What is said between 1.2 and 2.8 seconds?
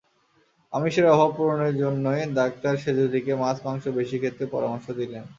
পূরণের জন্যই ডাক্তার